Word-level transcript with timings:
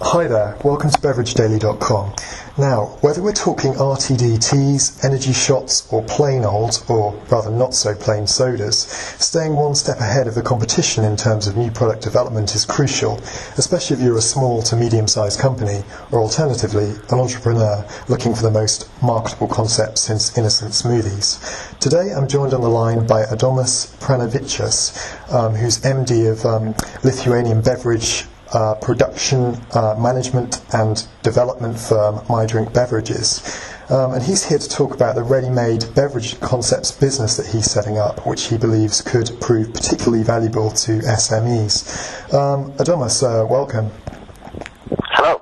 Hi 0.00 0.28
there, 0.28 0.56
welcome 0.62 0.90
to 0.90 0.98
BeverageDaily.com. 1.00 2.14
Now, 2.56 2.96
whether 3.00 3.20
we're 3.20 3.32
talking 3.32 3.72
RTD 3.72 4.38
teas, 4.48 5.04
energy 5.04 5.32
shots, 5.32 5.92
or 5.92 6.04
plain 6.04 6.44
old, 6.44 6.84
or 6.88 7.14
rather 7.28 7.50
not 7.50 7.74
so 7.74 7.96
plain 7.96 8.28
sodas, 8.28 8.82
staying 9.18 9.56
one 9.56 9.74
step 9.74 9.98
ahead 9.98 10.28
of 10.28 10.36
the 10.36 10.42
competition 10.42 11.02
in 11.02 11.16
terms 11.16 11.48
of 11.48 11.56
new 11.56 11.72
product 11.72 12.04
development 12.04 12.54
is 12.54 12.64
crucial, 12.64 13.18
especially 13.56 13.96
if 13.96 14.02
you're 14.02 14.16
a 14.16 14.22
small 14.22 14.62
to 14.62 14.76
medium 14.76 15.08
sized 15.08 15.40
company, 15.40 15.82
or 16.12 16.20
alternatively, 16.20 16.90
an 17.10 17.18
entrepreneur 17.18 17.84
looking 18.06 18.36
for 18.36 18.42
the 18.42 18.52
most 18.52 18.88
marketable 19.02 19.48
concept 19.48 19.98
since 19.98 20.38
innocent 20.38 20.70
smoothies. 20.70 21.76
Today 21.80 22.12
I'm 22.16 22.28
joined 22.28 22.54
on 22.54 22.60
the 22.60 22.68
line 22.68 23.04
by 23.04 23.24
Adomas 23.24 23.98
Pranavicius, 23.98 25.34
um, 25.34 25.56
who's 25.56 25.80
MD 25.80 26.30
of 26.30 26.46
um, 26.46 26.68
Lithuanian 27.02 27.62
beverage 27.62 28.26
uh, 28.52 28.74
production 28.76 29.56
uh, 29.72 29.94
management 29.98 30.62
and 30.74 31.06
development 31.22 31.78
firm 31.78 32.20
My 32.28 32.46
Drink 32.46 32.72
Beverages. 32.72 33.42
Um, 33.90 34.12
and 34.12 34.22
he's 34.22 34.44
here 34.44 34.58
to 34.58 34.68
talk 34.68 34.94
about 34.94 35.14
the 35.14 35.22
ready-made 35.22 35.94
beverage 35.94 36.38
concepts 36.40 36.92
business 36.92 37.38
that 37.38 37.46
he's 37.46 37.70
setting 37.70 37.96
up, 37.96 38.26
which 38.26 38.48
he 38.48 38.58
believes 38.58 39.00
could 39.00 39.30
prove 39.40 39.72
particularly 39.72 40.22
valuable 40.22 40.70
to 40.70 40.98
SMEs. 40.98 42.32
Um, 42.34 42.72
Adomas, 42.72 43.22
uh, 43.22 43.46
welcome. 43.46 43.90
Hello. 45.12 45.40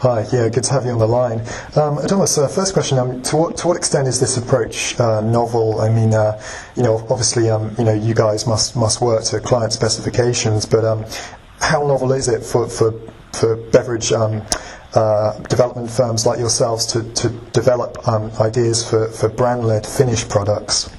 Hi, 0.00 0.26
yeah, 0.30 0.50
good 0.50 0.64
to 0.64 0.72
have 0.74 0.84
you 0.84 0.90
on 0.90 0.98
the 0.98 1.08
line. 1.08 1.40
Um, 1.74 1.96
Adomas, 1.96 2.36
uh, 2.36 2.48
first 2.48 2.74
question: 2.74 2.98
um, 2.98 3.22
to 3.22 3.36
what 3.36 3.56
to 3.56 3.66
what 3.66 3.78
extent 3.78 4.06
is 4.06 4.20
this 4.20 4.36
approach 4.36 5.00
uh, 5.00 5.22
novel? 5.22 5.80
I 5.80 5.88
mean, 5.88 6.12
uh, 6.12 6.38
you 6.76 6.82
know, 6.82 6.98
obviously, 7.08 7.48
um, 7.48 7.74
you 7.78 7.84
know, 7.84 7.94
you 7.94 8.14
guys 8.14 8.46
must 8.46 8.76
must 8.76 9.00
work 9.00 9.24
to 9.24 9.40
client 9.40 9.72
specifications, 9.72 10.66
but 10.66 10.84
um, 10.84 11.06
how 11.60 11.86
novel 11.86 12.12
is 12.12 12.28
it 12.28 12.44
for 12.44 12.68
for 12.68 12.92
for 13.32 13.56
beverage 13.70 14.12
um, 14.12 14.42
uh, 14.94 15.38
development 15.44 15.90
firms 15.90 16.26
like 16.26 16.38
yourselves 16.38 16.86
to 16.86 17.02
to 17.14 17.28
develop 17.52 18.06
um, 18.08 18.30
ideas 18.40 18.88
for 18.88 19.08
for 19.08 19.28
brand-led 19.28 19.86
finished 19.86 20.28
products? 20.28 20.90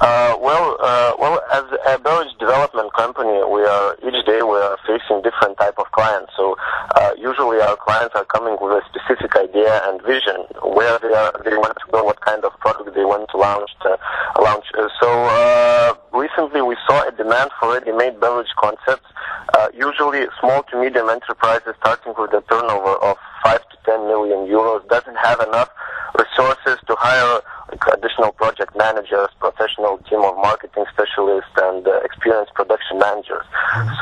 Uh, 0.00 0.36
well, 0.40 0.76
uh, 0.80 1.12
well, 1.18 1.42
as 1.52 1.64
a 1.88 1.98
beverage 1.98 2.32
development 2.38 2.92
company, 2.94 3.42
we 3.50 3.64
are 3.64 3.96
each 4.06 4.24
day 4.26 4.42
we 4.42 4.56
are 4.56 4.78
facing 4.86 5.20
different 5.22 5.58
type 5.58 5.74
of 5.76 5.90
clients. 5.90 6.30
So 6.36 6.54
uh, 6.94 7.14
usually 7.18 7.60
our 7.60 7.76
clients 7.76 8.14
are 8.14 8.24
coming 8.24 8.56
with 8.60 8.78
a 8.78 8.82
specific 8.86 9.34
idea 9.34 9.82
and 9.88 10.00
vision 10.02 10.46
where 10.62 10.98
they 11.00 11.12
are 11.12 11.32
they 11.44 11.56
want 11.56 11.74
to 11.74 11.90
go, 11.90 12.04
what 12.04 12.20
kind 12.20 12.44
of 12.44 12.52
product 12.60 12.94
they 12.94 13.04
want 13.04 13.28
to 13.30 13.36
launch. 13.38 13.70
To, 13.82 13.98
launch. 14.40 14.66
Uh, 14.78 14.88
so 15.00 15.08
uh, 15.10 15.94
recently 16.18 16.60
we 16.60 16.76
saw 16.86 17.06
a 17.06 17.12
demand 17.12 17.50
for 17.58 17.72
ready-made 17.72 18.20
beverage 18.20 18.52
concepts. 18.58 19.06
Uh, 19.54 19.68
usually 19.72 20.26
small 20.40 20.62
to 20.64 20.80
medium 20.80 21.08
enterprises 21.08 21.74
starting 21.80 22.12
with 22.18 22.32
a 22.34 22.42
turnover 22.50 22.94
of 23.00 23.16
five 23.42 23.62
to 23.70 23.76
ten 23.86 24.06
million 24.06 24.46
euros 24.46 24.86
doesn't 24.88 25.16
have 25.16 25.40
enough 25.40 25.70
resources 26.18 26.76
to 26.86 26.94
hire 26.98 27.40
like, 27.70 27.80
additional 27.96 28.32
project 28.32 28.76
managers, 28.76 29.28
professional 29.38 29.98
team 30.10 30.20
of 30.20 30.36
marketing 30.36 30.84
specialists, 30.92 31.50
and 31.56 31.86
uh, 31.86 32.00
experienced 32.00 32.52
production 32.54 32.98
managers. 32.98 33.44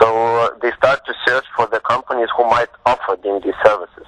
So 0.01 0.07
uh, 0.09 0.51
they 0.63 0.73
start 0.73 1.05
to 1.07 1.15
search 1.27 1.45
for 1.55 1.67
the 1.67 1.81
companies 1.81 2.29
who 2.37 2.45
might 2.49 2.69
offer 2.87 3.19
them 3.23 3.41
these 3.45 3.59
services. 3.65 4.07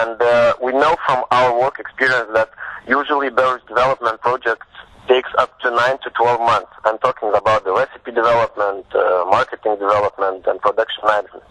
And 0.00 0.20
uh, 0.20 0.54
we 0.62 0.72
know 0.72 0.96
from 1.06 1.24
our 1.30 1.58
work 1.58 1.78
experience 1.78 2.30
that 2.34 2.50
usually 2.88 3.30
beverage 3.30 3.66
development 3.66 4.20
projects 4.20 4.66
takes 5.08 5.30
up 5.38 5.58
to 5.60 5.70
9 5.70 5.98
to 6.02 6.10
12 6.10 6.40
months. 6.40 6.72
I'm 6.84 6.98
talking 6.98 7.32
about 7.34 7.64
the 7.64 7.72
recipe 7.72 8.12
development, 8.12 8.86
uh, 8.94 9.24
marketing 9.28 9.76
development, 9.78 10.46
and 10.46 10.60
production 10.60 11.02
management. 11.04 11.44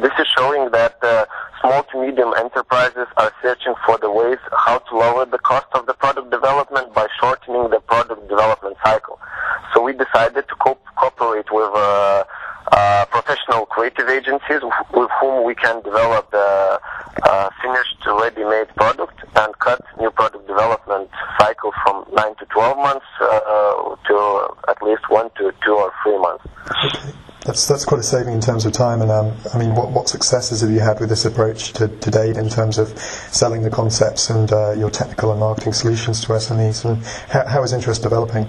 This 0.00 0.12
is 0.18 0.26
showing 0.36 0.70
that 0.72 0.96
uh, 1.02 1.26
small 1.60 1.82
to 1.84 2.00
medium 2.00 2.34
enterprises 2.38 3.06
are 3.16 3.32
searching 3.42 3.74
for 3.86 3.98
the 3.98 4.10
ways 4.10 4.38
how 4.52 4.78
to 4.78 4.96
lower 4.96 5.26
the 5.26 5.38
cost 5.38 5.66
of 5.72 5.86
the 5.86 5.94
product 5.94 6.30
development 6.30 6.92
by 6.94 7.06
shortening 7.20 7.70
the 7.70 7.80
product 7.80 8.28
development 8.28 8.76
cycle. 8.84 9.18
So 9.74 9.82
we 9.82 9.92
decided 9.92 10.46
to 10.48 10.54
co- 10.56 10.78
cooperate 10.96 11.50
with 11.50 11.70
uh, 11.74 12.24
uh, 12.72 13.04
professional 13.06 13.66
creative 13.66 14.08
agencies 14.08 14.60
with 14.92 15.10
whom 15.20 15.44
we 15.44 15.54
can 15.54 15.82
develop 15.82 16.30
the 16.30 16.80
uh, 17.22 17.50
finished 17.62 17.96
ready-made 18.06 18.68
product 18.76 19.17
and 19.36 19.58
cut 19.58 19.80
new 19.98 20.10
product 20.10 20.46
development 20.46 21.08
cycle 21.38 21.72
from 21.84 22.04
9 22.12 22.34
to 22.36 22.46
12 22.46 22.76
months 22.78 23.06
uh, 23.20 23.96
to 24.06 24.48
at 24.68 24.82
least 24.82 25.02
1 25.08 25.30
to 25.38 25.52
2 25.64 25.72
or 25.72 25.92
3 26.04 26.18
months. 26.18 26.44
That's, 27.44 27.66
that's 27.66 27.84
quite 27.86 28.00
a 28.00 28.02
saving 28.02 28.34
in 28.34 28.40
terms 28.40 28.66
of 28.66 28.72
time. 28.72 29.00
And 29.00 29.10
um, 29.10 29.34
I 29.54 29.58
mean, 29.58 29.74
what, 29.74 29.90
what 29.90 30.08
successes 30.08 30.60
have 30.60 30.70
you 30.70 30.80
had 30.80 31.00
with 31.00 31.08
this 31.08 31.24
approach 31.24 31.72
to, 31.74 31.88
to 31.88 32.10
date 32.10 32.36
in 32.36 32.50
terms 32.50 32.76
of 32.76 32.98
selling 32.98 33.62
the 33.62 33.70
concepts 33.70 34.28
and 34.28 34.52
uh, 34.52 34.72
your 34.72 34.90
technical 34.90 35.30
and 35.30 35.40
marketing 35.40 35.72
solutions 35.72 36.20
to 36.22 36.28
SMEs? 36.28 36.84
And 36.84 37.02
how, 37.32 37.46
how 37.46 37.62
is 37.62 37.72
interest 37.72 38.02
developing? 38.02 38.46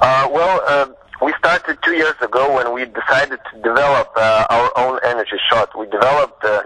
Uh, 0.00 0.28
well, 0.32 0.60
uh, 0.66 0.86
we 1.22 1.32
started 1.38 1.78
two 1.84 1.92
years 1.92 2.16
ago 2.20 2.56
when 2.56 2.72
we 2.74 2.84
decided 2.84 3.38
to 3.52 3.62
develop 3.62 4.10
uh, 4.16 4.46
our 4.50 4.76
own 4.76 4.98
energy 5.04 5.38
shot. 5.48 5.70
We 5.78 5.86
developed 5.86 6.42
uh, 6.42 6.62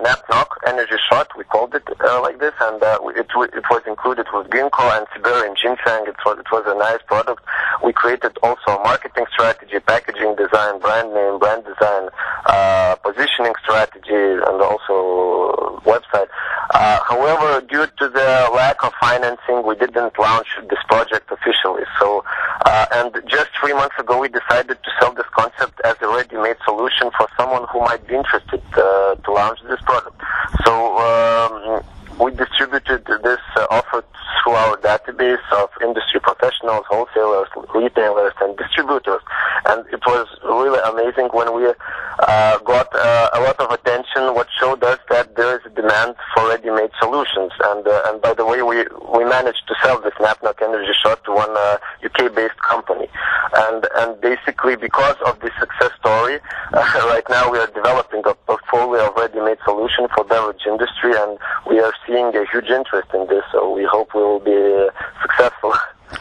energy 0.66 0.97
shot. 1.09 1.28
We 1.37 1.44
called 1.44 1.75
it 1.75 1.82
uh, 1.88 2.21
like 2.21 2.38
this, 2.38 2.53
and 2.60 2.82
uh, 2.82 2.99
it, 3.15 3.27
it 3.31 3.65
was 3.71 3.82
included 3.87 4.27
with 4.34 4.49
ginkgo 4.49 4.84
and 4.97 5.06
Siberian 5.15 5.54
ginseng. 5.54 6.04
It 6.06 6.16
was 6.25 6.38
it 6.38 6.50
was 6.50 6.65
a 6.66 6.77
nice 6.77 7.00
product. 7.06 7.43
We 7.84 7.93
created 7.93 8.37
also 8.43 8.76
a 8.76 8.82
marketing 8.82 9.26
strategy, 9.32 9.78
packaging 9.81 10.37
design, 10.37 10.81
brand 10.81 11.15
name, 11.15 11.38
brand 11.38 11.65
design, 11.65 12.09
uh, 12.47 12.97
positioning 13.03 13.55
strategy, 13.62 14.43
and 14.43 14.59
also 14.60 15.81
website. 15.87 16.28
Uh, 16.75 16.99
however, 17.09 17.60
due 17.66 17.87
to 17.99 18.09
the 18.09 18.50
lack 18.53 18.82
of 18.82 18.93
financing, 19.00 19.62
we 19.65 19.76
didn't 19.76 20.19
launch 20.19 20.49
this 20.69 20.82
project 20.88 21.31
officially. 21.31 21.84
So, 22.00 22.25
uh, 22.66 22.87
and 22.93 23.15
just 23.28 23.49
three 23.60 23.72
months 23.72 23.94
ago, 23.99 24.21
we 24.21 24.28
decided 24.28 24.77
to 24.82 24.91
sell 25.00 25.12
this 25.15 25.27
concept 25.32 25.81
as 25.84 25.94
a 26.03 26.09
ready-made 26.09 26.56
solution 26.65 27.10
for 27.16 27.27
someone 27.38 27.65
who 27.72 27.81
might 27.81 28.06
be 28.06 28.15
interested 28.15 28.62
uh, 28.75 29.15
to 29.15 29.32
launch 29.32 29.60
this 29.69 29.81
product. 29.82 30.21
So, 30.65 30.99
um, 30.99 31.82
we 32.21 32.32
distributed 32.32 33.05
this 33.22 33.41
uh, 33.56 33.66
offer 33.71 34.03
through 34.43 34.55
our 34.55 34.76
database 34.78 35.43
of 35.53 35.69
industry 35.82 36.21
professionals, 36.21 36.84
wholesalers, 36.88 37.49
retailers, 37.75 38.32
and 38.41 38.56
distributors. 38.56 39.21
And 39.66 39.87
it 39.93 40.00
was 40.06 40.26
really 40.43 40.81
amazing 40.91 41.28
when 41.32 41.55
we 41.55 41.66
uh, 41.69 42.59
got 42.60 42.88
uh, 42.94 43.31
a 43.34 43.41
lot 43.41 43.60
of 43.60 43.71
attention, 43.71 44.34
what 44.34 44.49
showed 44.59 44.82
us 44.82 44.99
that 45.10 45.37
there 45.37 45.59
is 45.59 45.66
a 45.66 45.71
demand 45.97 46.17
for 46.34 46.49
ready-made 46.49 46.91
solutions. 47.01 47.53
And 47.65 47.87
uh, 47.87 48.03
and 48.07 48.21
by 48.21 48.34
the 48.34 48.45
way, 48.45 48.62
we 48.62 48.84
we 49.17 49.25
managed 49.25 49.62
to 49.69 49.75
sell 49.83 50.01
this 50.01 50.15
NapNock 50.15 50.62
Energy 50.62 50.93
Shot 51.03 51.23
to 51.25 51.33
one 51.33 51.51
uh, 51.51 51.79
UK-based 52.05 52.61
company. 52.69 53.09
And 53.55 53.87
and 53.97 54.21
basically 54.21 54.77
because 54.77 55.17
of 55.27 55.41
this 55.41 55.53
success 55.59 55.91
story, 56.01 56.39
right 56.73 57.25
now 57.29 57.51
we 57.51 57.59
are 57.59 57.69
developing 57.69 58.23
a 58.27 58.35
portfolio 58.35 59.09
of 59.09 59.17
ready-made 59.17 59.59
solution 59.65 60.09
for 60.15 60.25
beverage 60.25 60.62
industry, 60.67 61.12
and 61.17 61.39
we 61.69 61.81
are 61.81 61.93
seeing 62.06 62.35
a 62.37 62.45
huge 62.53 62.71
interest 62.71 63.09
in 63.15 63.27
this. 63.29 63.45
So 63.53 63.73
we 63.73 63.85
hope 63.85 64.15
we 64.15 64.23
will 64.23 64.41
be 64.41 64.89
successful. 65.23 65.73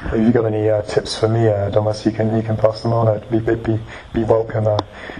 Have 0.09 0.19
you 0.19 0.31
got 0.31 0.45
uh, 0.69 0.81
tips 0.83 1.17
for 1.17 1.27
me, 1.27 1.47
uh, 1.47 1.69
Thomas? 1.71 2.05
You 2.05 2.11
can 2.11 2.35
you 2.35 2.43
can 2.43 2.57
pass 2.57 2.81
them 2.81 2.93
on. 2.93 3.07
I'd 3.07 3.29
be 3.29 3.39
be, 3.39 3.55
be, 3.55 3.79
be 4.13 4.23
welcome, 4.23 4.67
uh, 4.67 4.77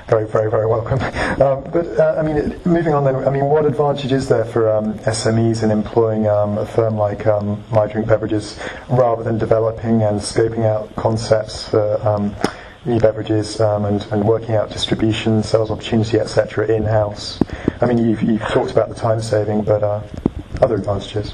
very 0.08 0.28
very 0.28 0.50
very 0.50 0.68
welcome. 0.68 1.00
Um, 1.36 1.64
but 1.74 1.86
uh, 2.00 2.16
I 2.18 2.22
mean, 2.22 2.58
moving 2.64 2.94
on 2.94 3.04
then. 3.04 3.16
I 3.28 3.30
mean, 3.30 3.46
what 3.46 3.66
advantage 3.66 4.14
is 4.14 4.30
there 4.30 4.46
for 4.46 4.72
um, 4.72 4.94
SMEs 5.00 5.64
in 5.64 5.72
employing 5.72 6.28
um, 6.28 6.58
a 6.58 6.66
firm 6.66 6.96
like 6.96 7.28
um, 7.28 7.62
My 7.72 7.88
Drink 7.88 8.08
Beverages 8.08 8.58
rather 8.90 9.22
than 9.22 9.38
developing 9.38 10.02
and 10.04 10.20
scoping 10.20 10.64
out 10.64 10.96
concepts 10.96 11.68
for 11.68 12.00
um, 12.08 12.34
new 12.86 13.00
beverages 13.00 13.60
um, 13.60 13.86
and, 13.86 14.02
and 14.12 14.24
working 14.24 14.56
out 14.56 14.70
distribution, 14.70 15.44
sales 15.44 15.72
opportunity, 15.72 16.20
etc. 16.20 16.68
in 16.68 16.84
house? 16.84 17.40
I 17.82 17.86
mean, 17.86 17.98
you've, 17.98 18.22
you've 18.22 18.41
talked 18.41 18.72
about 18.72 18.90
the 18.90 18.96
time 18.96 19.22
saving, 19.22 19.64
but 19.64 19.84
uh, 19.84 20.02
other 20.62 20.76
advantages. 20.76 21.34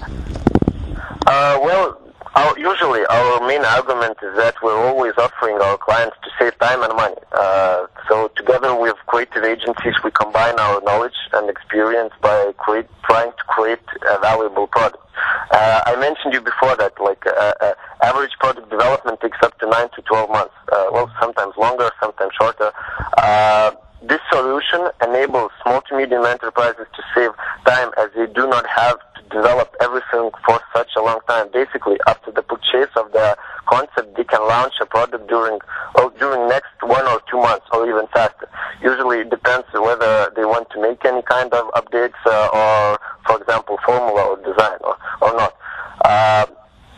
Uh, 1.27 1.59
well, 1.61 2.00
our, 2.35 2.57
usually 2.57 3.05
our 3.07 3.45
main 3.47 3.63
argument 3.65 4.17
is 4.23 4.35
that 4.37 4.55
we're 4.63 4.77
always 4.87 5.13
offering 5.17 5.59
our 5.61 5.77
clients 5.77 6.15
to 6.23 6.29
save 6.39 6.57
time 6.59 6.81
and 6.81 6.95
money. 6.95 7.15
Uh, 7.31 7.87
so 8.07 8.29
together 8.37 8.73
with 8.79 8.95
creative 9.07 9.43
agencies, 9.43 9.95
we 10.03 10.11
combine 10.11 10.57
our 10.59 10.81
knowledge 10.81 11.15
and 11.33 11.49
experience 11.49 12.13
by 12.21 12.53
create, 12.57 12.87
trying 13.03 13.31
to 13.31 13.43
create 13.47 13.79
a 14.09 14.19
valuable 14.19 14.67
product. 14.67 15.03
Uh, 15.51 15.81
I 15.85 15.95
mentioned 15.97 16.33
you 16.33 16.41
before 16.41 16.75
that 16.77 16.93
like 17.01 17.25
uh, 17.27 17.53
uh, 17.59 17.73
average 18.01 18.31
product 18.39 18.69
development 18.69 19.19
takes 19.19 19.37
up 19.43 19.57
to 19.59 19.67
9 19.67 19.89
to 19.95 20.01
12 20.01 20.29
months. 20.29 20.53
Uh, 20.71 20.85
well, 20.91 21.11
sometimes 21.19 21.53
longer, 21.57 21.89
sometimes 21.99 22.31
shorter. 22.39 22.71
Uh, 23.17 23.71
this 24.03 24.21
solution 24.31 24.89
enables 25.03 25.51
small 25.61 25.81
to 25.81 25.97
medium 25.97 26.25
enterprises 26.25 26.87
to 26.95 27.03
save 27.13 27.31
time 27.65 27.91
as 27.97 28.09
they 28.15 28.25
do 28.33 28.47
not 28.47 28.65
have 28.67 28.97
to 29.31 29.37
develop 29.37 29.75
everything 29.81 30.29
for 30.45 30.59
such 30.75 30.89
a 30.97 31.01
long 31.01 31.19
time. 31.27 31.47
Basically, 31.53 31.97
after 32.07 32.31
the 32.31 32.41
purchase 32.41 32.89
of 32.95 33.11
the 33.11 33.37
concept, 33.67 34.15
they 34.15 34.23
can 34.23 34.41
launch 34.47 34.73
a 34.81 34.85
product 34.85 35.27
during 35.27 35.59
well, 35.95 36.11
during 36.19 36.47
next 36.47 36.71
one 36.81 37.05
or 37.07 37.21
two 37.29 37.37
months, 37.37 37.65
or 37.71 37.87
even 37.87 38.07
faster. 38.13 38.49
Usually, 38.81 39.19
it 39.19 39.29
depends 39.29 39.67
whether 39.73 40.31
they 40.35 40.45
want 40.45 40.69
to 40.71 40.81
make 40.81 41.03
any 41.05 41.21
kind 41.23 41.51
of 41.53 41.71
updates, 41.73 42.19
uh, 42.25 42.49
or, 42.53 42.99
for 43.25 43.41
example, 43.41 43.77
formula 43.85 44.21
or 44.21 44.37
design, 44.37 44.77
or, 44.81 44.97
or 45.21 45.33
not. 45.35 45.55
Uh, 46.03 46.45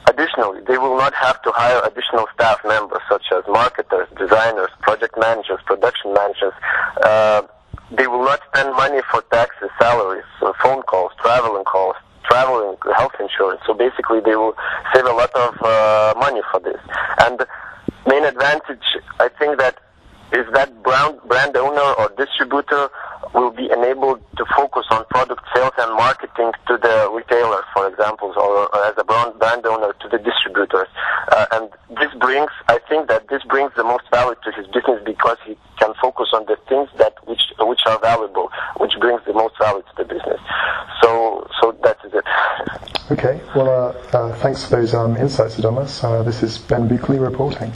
additionally, 0.08 0.62
they 0.68 0.78
will 0.78 0.98
not 0.98 1.14
have 1.14 1.42
to 1.42 1.52
hire 1.52 1.82
additional 1.86 2.26
staff 2.34 2.60
members 2.66 3.02
such 3.10 3.26
as 3.34 3.44
marketers, 3.48 4.08
designers, 4.18 4.70
project 4.82 5.16
managers, 5.18 5.60
production 5.66 6.14
managers. 6.14 6.54
Uh, 7.04 7.42
They 14.22 14.36
will 14.36 14.56
save 14.94 15.06
a 15.06 15.14
lot 15.14 15.34
of 15.36 15.56
uh, 15.62 16.14
money 16.20 16.42
for 16.52 16.60
this. 16.60 16.80
And 17.20 17.46
main 18.08 18.24
advantage, 18.26 18.84
I 19.20 19.30
think 19.40 19.60
that 19.60 19.80
is 20.34 20.46
that 20.54 20.82
brand, 20.82 21.20
brand 21.28 21.56
owner 21.56 21.94
or 22.00 22.10
distributor 22.18 22.90
will 23.34 23.52
be 23.52 23.70
enabled 23.72 24.20
to 24.38 24.46
focus 24.58 24.86
on 24.90 25.06
product 25.06 25.44
sales 25.56 25.72
and 25.78 25.96
marketing 25.96 26.52
to 26.68 26.78
the 26.78 27.10
retailers, 27.14 27.64
for 27.74 27.88
example, 27.88 28.34
or, 28.36 28.68
or 28.74 28.86
as 28.86 28.94
a 28.98 29.04
brand, 29.04 29.38
brand 29.38 29.66
owner 29.66 29.94
to 30.02 30.10
the 30.10 30.18
distributors. 30.18 30.88
Uh, 31.32 31.46
and 31.52 31.70
this 32.00 32.12
brings, 32.20 32.50
I 32.68 32.80
think 32.90 33.10
that 33.10 33.28
this 33.30 33.44
brings 33.44 33.72
the 33.76 33.84
most 33.84 34.10
value 34.10 34.36
to 34.44 34.52
his 34.52 34.66
business 34.68 35.02
because 35.06 35.38
he 35.46 35.56
can 35.80 35.94
focus 36.02 36.30
on 36.34 36.46
the 36.46 36.58
things 36.68 36.90
that 36.98 37.14
which 37.28 37.54
which 37.60 37.82
are 37.86 38.00
valuable, 38.00 38.50
which 38.78 38.94
brings 39.00 39.22
the 39.26 39.34
most 39.34 39.58
value 39.60 39.82
to 39.82 39.94
the 39.98 40.06
business. 40.06 40.40
So, 41.02 41.48
so 41.62 41.78
that 41.84 41.98
is 42.06 42.14
it. 42.14 42.26
Okay. 43.14 43.40
Well, 43.56 43.70
uh, 43.70 44.18
uh, 44.18 44.36
thanks 44.38 44.64
for 44.64 44.78
those 44.78 44.96
um, 44.96 45.16
insights, 45.18 45.58
Adomas. 45.58 46.04
Uh, 46.04 46.24
this 46.24 46.42
is 46.42 46.58
Ben 46.58 46.88
Buckley 46.88 47.20
reporting. 47.20 47.72